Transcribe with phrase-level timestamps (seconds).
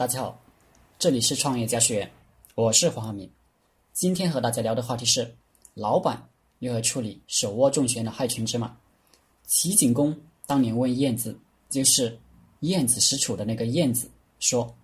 [0.00, 0.40] 大家好，
[0.98, 2.10] 这里是创业家学院，
[2.54, 3.30] 我是黄浩明。
[3.92, 5.36] 今天和大家聊的话题是：
[5.74, 6.26] 老板
[6.58, 8.74] 如何处理手握重权的害群之马。
[9.44, 12.18] 齐景公当年问晏子，就是
[12.60, 14.74] 晏子使楚的那个晏子，说：“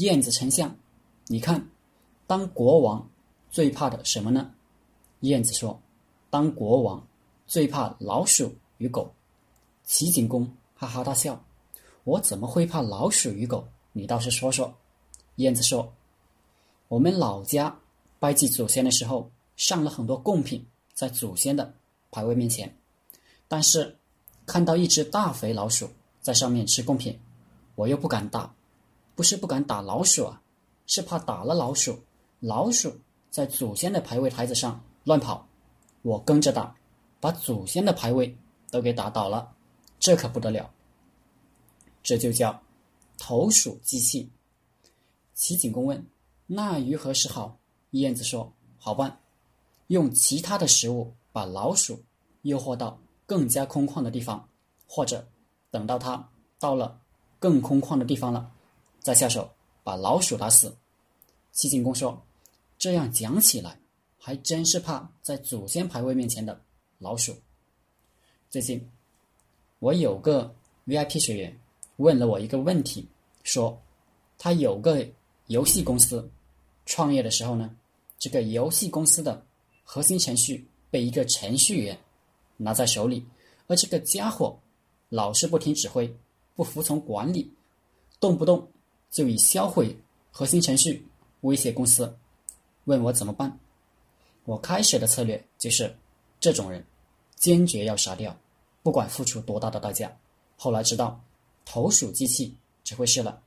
[0.00, 0.74] 晏子丞相，
[1.26, 1.68] 你看，
[2.26, 3.06] 当国王
[3.50, 4.50] 最怕的什么呢？”
[5.20, 5.78] 晏子说
[6.30, 7.06] ：“当国王
[7.46, 9.12] 最怕老鼠与狗。”
[9.84, 11.44] 齐景公哈哈大笑
[12.04, 14.74] ：“我怎么会怕老鼠与狗？”你倒是说说，
[15.36, 15.94] 燕子说
[16.88, 17.78] ：“我们老家
[18.18, 21.72] 拜祭祖先的时候，上了很多贡品在祖先的
[22.10, 22.76] 牌位面前，
[23.46, 23.96] 但是
[24.46, 25.88] 看到一只大肥老鼠
[26.20, 27.16] 在上面吃贡品，
[27.76, 28.52] 我又不敢打，
[29.14, 30.42] 不是不敢打老鼠啊，
[30.88, 31.96] 是怕打了老鼠，
[32.40, 32.98] 老鼠
[33.30, 35.46] 在祖先的牌位台子上乱跑，
[36.02, 36.74] 我跟着打，
[37.20, 38.36] 把祖先的牌位
[38.72, 39.54] 都给打倒了，
[40.00, 40.68] 这可不得了，
[42.02, 42.60] 这就叫。”
[43.18, 44.30] 投鼠忌器。
[45.34, 46.06] 齐景公问
[46.46, 47.58] ：“那如何是好？”
[47.90, 49.20] 燕子说：“好办，
[49.88, 52.02] 用其他的食物把老鼠
[52.42, 54.48] 诱惑到更加空旷的地方，
[54.86, 55.26] 或者
[55.70, 57.00] 等到它到了
[57.38, 58.52] 更空旷的地方了，
[59.00, 59.50] 再下手
[59.82, 60.76] 把老鼠打死。”
[61.52, 62.20] 齐景公说
[62.78, 63.78] ：“这样讲起来，
[64.18, 66.60] 还真是怕在祖先牌位面前的
[66.98, 67.34] 老鼠。”
[68.50, 68.90] 最近，
[69.78, 70.54] 我有个
[70.86, 71.60] VIP 学员。
[71.96, 73.06] 问了我一个问题，
[73.44, 73.80] 说
[74.36, 75.06] 他有个
[75.46, 76.28] 游戏公司，
[76.86, 77.70] 创业的时候呢，
[78.18, 79.46] 这个游戏公司的
[79.84, 81.96] 核心程序被一个程序员
[82.56, 83.24] 拿在手里，
[83.68, 84.58] 而这个家伙
[85.08, 86.12] 老是不听指挥，
[86.56, 87.52] 不服从管理，
[88.18, 88.68] 动不动
[89.10, 89.96] 就以销毁
[90.32, 91.06] 核心程序
[91.42, 92.12] 威胁公司，
[92.86, 93.56] 问我怎么办。
[94.44, 95.96] 我开始的策略就是
[96.40, 96.84] 这种人
[97.36, 98.36] 坚决要杀掉，
[98.82, 100.14] 不管付出多大的代价。
[100.56, 101.22] 后来知道。
[101.64, 103.42] 投鼠忌器只会是了，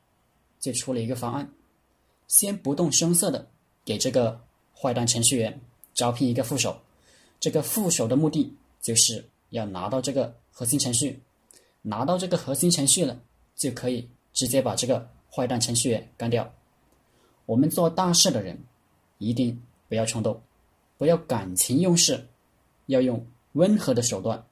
[0.60, 1.50] 就出了一个方案，
[2.28, 3.48] 先不动声色的
[3.86, 4.42] 给这个
[4.76, 5.60] 坏蛋程序员
[5.94, 6.80] 招聘一个副手，
[7.40, 11.20] 这个副手的目的就是要拿到这个核心程序，
[11.82, 13.20] 拿到这个核心程序了，
[13.56, 16.52] 就可以直接把这个坏蛋程序员干掉。
[17.46, 18.58] 我们做大事的人，
[19.20, 20.42] 一定不要冲动，
[20.98, 22.28] 不要感情用事，
[22.88, 24.44] 要用温和的手段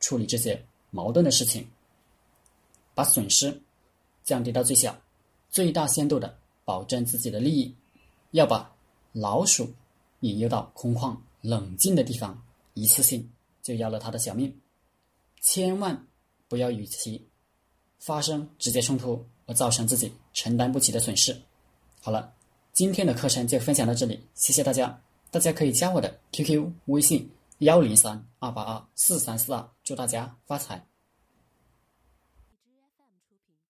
[0.00, 0.60] 处理这些
[0.90, 1.66] 矛盾的事情。
[3.02, 3.60] 把损失
[4.22, 4.96] 降低到最小，
[5.50, 7.74] 最大限度的保证自己的利益。
[8.30, 8.72] 要把
[9.10, 9.68] 老鼠
[10.20, 12.40] 引诱到空旷冷静的地方，
[12.74, 13.28] 一次性
[13.60, 14.56] 就要了他的小命。
[15.40, 16.06] 千万
[16.46, 17.26] 不要与其
[17.98, 21.36] 发生直接冲突而造成自己承担不起的损失。
[22.00, 22.32] 好了，
[22.72, 24.96] 今天的课程就分享到这里，谢谢大家。
[25.32, 30.91] 大家可以加我的 QQ 微信幺零三二八二四三四二，祝大家发财。